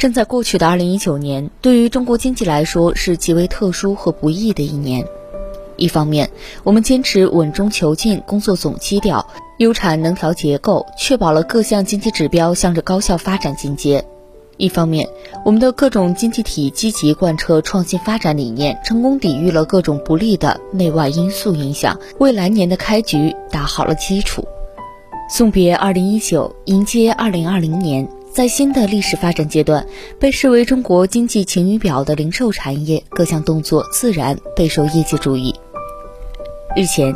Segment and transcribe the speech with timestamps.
[0.00, 5.06] 正在过去的二零一九年，对于中国经济来说是极为特殊和不易的一年。
[5.76, 6.30] 一方面，
[6.64, 9.26] 我们坚持稳中求进工作总基调，
[9.58, 14.00] 优产能调结构，确保了各项经济指标向着高效发展进阶；
[14.56, 15.06] 一方面，
[15.44, 24.42] 我们的各种经济体积极贯彻创新发展理念，成功抵御了各种不利的内外因素影响，为来年的开局打好了基础。
[25.28, 28.08] 送别二零一九，迎接二零二零年。
[28.32, 29.86] 在新的历史发展阶段，
[30.20, 35.54] 被视为中国经济晴雨表的零售产业各项动作自然备受业界注意。
[36.76, 37.12] 日前，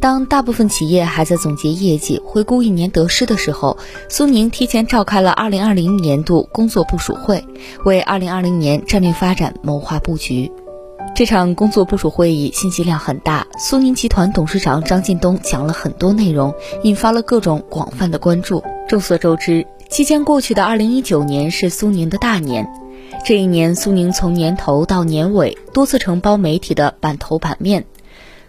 [0.00, 3.76] 当大部分企业还在总结业绩、回顾一年得失的时候，
[4.08, 7.44] 苏宁提前召开了2020年度工作部署会，
[7.84, 10.50] 为2020年战略发展谋划布局。
[11.14, 18.64] 这场工作部署会议信息量很大，苏宁集团董事长张近东讲了很多内容，引发了各种广泛的关注。
[18.88, 19.66] 众所周知。
[19.88, 22.66] 即将过去的二零一九年是苏宁的大年，
[23.24, 27.84] 这一年苏宁从年头到年尾多次承包媒体的版头版面。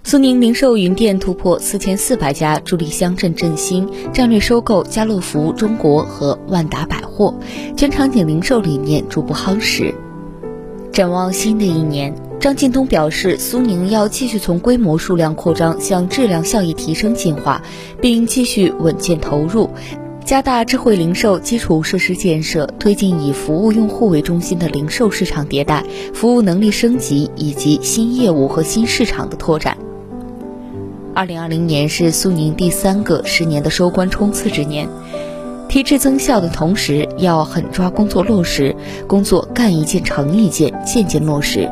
[0.03, 7.33] 苏宁零售云店突破四千四百家，助力乡镇振兴，战略收购家乐福中国和万达百货，
[7.75, 9.93] 全场景零售理念逐步夯实。
[10.91, 17.61] 展望新的一年，张近东表示，苏宁要继续从规模数量扩张向质量效益提升进化，
[17.99, 19.69] 并继续稳健投入。
[20.25, 25.83] 加大智慧零售基础设施建设，推进以服务用户为中心的零售市场迭代、
[26.15, 29.77] 服务能力升级以及新业务和新市场的拓展。
[31.13, 34.89] 二零二零年是苏宁第三个十年的收官冲刺之年，
[35.69, 41.69] 提质增效的同时，要狠抓工作落实，工作干一件成一件，件件落实。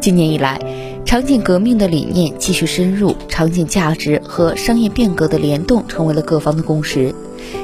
[0.00, 0.60] 今年以来。
[1.04, 7.14] 场景革命的理念继续深入，场景价值和商业变革的联动成为了各方的共识。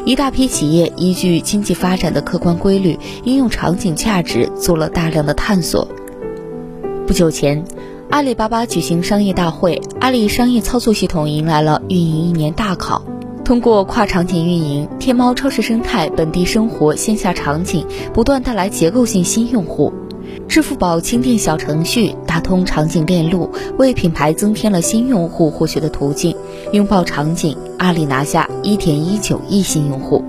[0.05, 5.89] 一大批企业依据经济发展的客观规律，应用场景价值做了大量的探索。
[7.07, 7.65] 不久前，
[8.11, 13.03] 阿里巴巴举行商业大会，阿里商业操作系统迎来了运营一年大考。
[13.45, 19.91] 通过跨场景运营，天猫超市生态、本地生活、线下场景不断带来结构性新用户。
[20.47, 26.37] 支付宝轻店小程序打通场景链路，为品牌增添了新用户获取的途径。
[26.73, 30.23] 拥抱场景，阿里拿下一点一九亿新用户。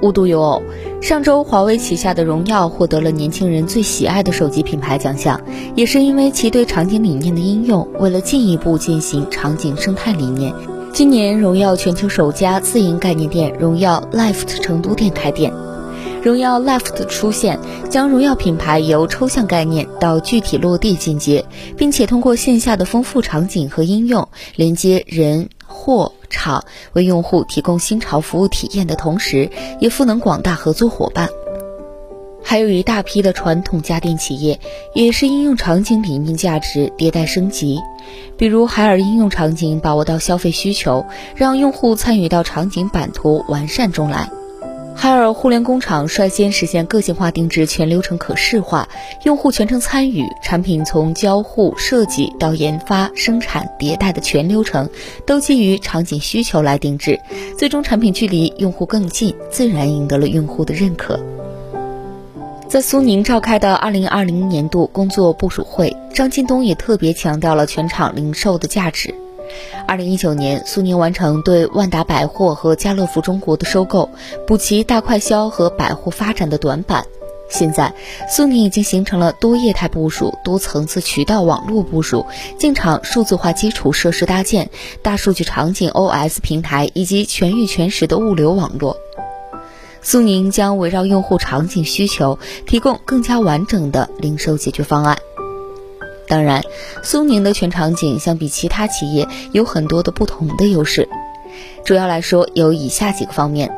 [0.00, 0.62] 无独有偶，
[1.00, 5.40] 上周华为旗下的荣耀获得了年轻人最喜爱的手机品牌奖项，
[5.74, 7.86] 也是因为其对场景理念的应用。
[7.98, 10.54] 为了进一步践行场景生态理念，
[10.92, 15.52] 今年荣耀全球首家自营概念店荣耀 Life 成都店开店。
[16.28, 17.58] 荣耀 Left 的出现，
[17.88, 21.42] 将荣耀品牌由抽象概念到具体落地进阶，
[21.74, 26.62] 并且通过线下的丰富场景和应用，连接人、货、场，
[26.92, 29.48] 为用户提供新潮服务体验的同时，
[29.80, 31.30] 也赋能广大合作伙伴。
[32.44, 34.60] 还有一大批的传统家电企业，
[34.94, 37.78] 也是应用场景理念价值迭代升级，
[38.36, 44.30] 比如海尔应用场景把握到消费需求，让用户参与到场景版图完善中来。
[45.00, 48.88] 海尔互联工厂率先实现个性化定制全流程可视化，
[49.22, 54.90] 用户全程参与，产品从交互设计到研发、生产、迭代的全流程
[55.24, 57.20] 都基于场景需求来定制，
[57.56, 61.20] 最终产品距离用户更近，自然赢得了用户的认可。
[62.66, 69.14] 在苏宁召开的二零二零年度工作部署会，张近东也特别强调了全场零售的价值。
[69.86, 74.10] 二零一九年，苏宁完成对万达百货和家乐福中国的收购，
[74.46, 77.04] 补齐大快消和百货发展的短板。
[77.50, 77.94] 现在，
[78.28, 82.26] 苏宁已经形成了多业态部署、多层次渠道网络部署、
[82.58, 84.68] 进场数字化基础设施搭建、
[85.00, 88.98] 大数据场景 OS 平台以及全域全时的物流网络。
[90.02, 95.16] 苏宁将围绕用户场景需求，提供更加完整的零售解决方案。
[96.28, 96.62] 当然，
[97.02, 101.08] 苏宁的全场景相比其他企业有很多的不同的优势，
[101.84, 103.70] 主要来说有以下几个方面：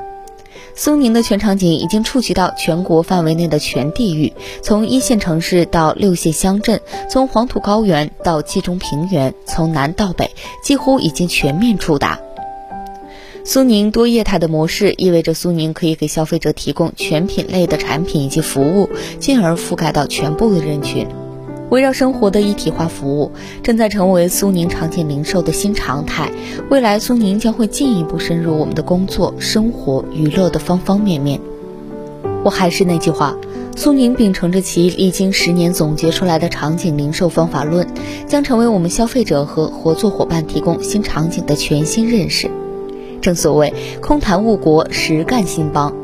[0.74, 4.32] 苏宁的全场景已经触及到全国范围内的全地域，
[4.62, 10.30] 从一线城市到六线乡镇，从黄土高原到冀中平原，从南到北，
[10.64, 12.18] 几乎已经全面触达。
[13.44, 18.88] 苏宁多业态的模式意味着苏宁可以给消费者提供全品类的产品以及服务，
[19.18, 21.06] 进而覆盖到全部的人群。
[21.70, 23.30] 围绕生活的一体化服务
[23.62, 26.30] 正在成为苏宁场景零售的新常态。
[26.68, 31.40] 未来，苏宁将会进一步深入我们的工作、生活、娱乐的方方面面。
[32.42, 33.36] 我还是那句话，
[33.76, 37.86] 苏宁秉承着其历经十年总结出来的场景零售方法论，
[38.26, 42.50] 将成为我们消费者和合作伙伴提供新场景的全新认识。
[43.20, 45.94] 正所谓，空谈误国，实干兴邦。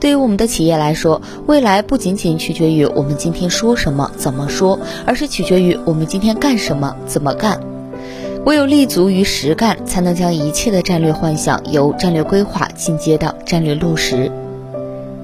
[0.00, 7.60] 对于我们的企业来说，未来不仅仅取决于我们今天说什么、怎么说，而是取决于我们今天干什么、怎么干。
[8.44, 14.32] 唯有立足于实干，才能将一切的战略幻想由战略规划进阶到战略落实。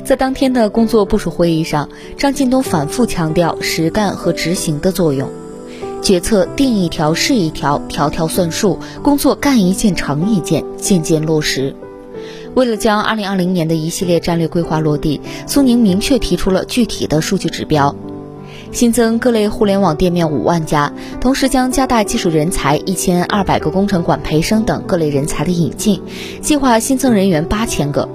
[0.04, 5.28] 在当天的工作部署会议上，张近东反复强调实干和执行的作用。
[6.00, 11.74] 决策定一条是一条，条条算数；工作干一件成一件，件件落实。
[12.54, 17.94] 为了将2020年的一系列战略规划落地，苏宁明确提出了具体的数据指标：
[18.72, 26.00] 新增各类互联网店面五万家，同时将加大技术人才一千二百个工程管培生等各类人才的引进，
[26.40, 28.08] 计划新增人员八千个。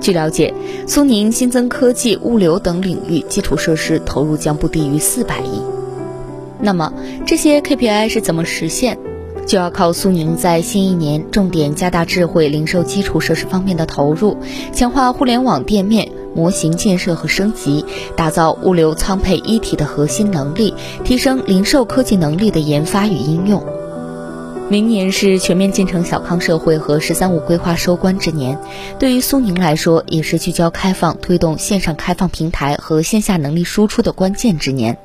[0.00, 0.52] 据了解，
[0.86, 5.62] 苏宁新增科技、物流等领域基础设施投入将不低于四百亿。
[6.60, 6.92] 那么
[7.26, 8.98] 这些 KPI 是怎么实现？
[9.46, 14.36] 就要靠苏宁在新一年重点加大智慧零售基础设施方面的投入，
[14.72, 17.84] 强化互联网店面模型建设和升级，
[18.16, 23.64] 打造物流仓配一体的核心能力，提升零售科技能力的研发与应用。
[24.68, 28.58] 明年是全面建成小康社会和“十三五”规划收官之年，
[28.98, 34.98] 对于苏宁来说，也是聚焦开放、推动线上开放平台和线下能力输出的关键之年。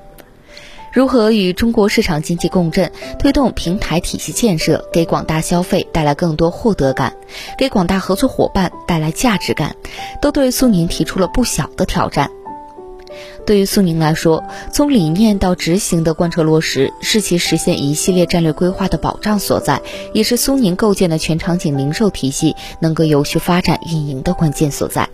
[0.91, 7.15] 如何与中国市场经济共振，推动平台体系建设，给广大消费带来更多获得感，
[7.57, 9.77] 给广大合作伙伴带来价值感，
[10.21, 12.29] 都对苏宁提出了不小的挑战。
[13.45, 14.43] 对于苏宁来说，
[14.73, 19.81] 从理念到执行的贯彻落实，是其实现一系列战略规划的保障所在，
[20.13, 25.07] 也是苏宁构建的全场景零售体系能够有序发展运营的关键所在。